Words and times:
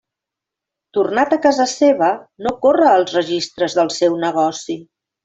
Tornat 0.97 1.35
a 1.35 1.37
casa 1.43 1.67
seva, 1.73 2.09
no 2.45 2.53
corre 2.63 2.87
als 2.93 3.13
registres 3.19 3.77
del 3.81 3.93
seu 4.01 4.17
negoci. 4.29 4.79